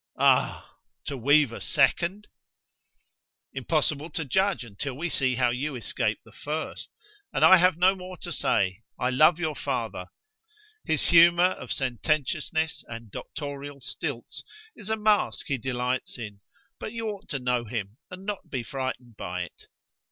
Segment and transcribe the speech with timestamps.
[0.17, 2.27] "Ah to weave a second?"
[3.53, 6.89] "Impossible to judge until we see how you escape the first.
[7.31, 8.81] And I have no more to say.
[8.97, 10.07] I love your father.
[10.85, 14.43] His humour of sententiousness and doctorial stilts
[14.75, 16.39] is a mask he delights in,
[16.79, 19.67] but you ought to know him and not be frightened by it.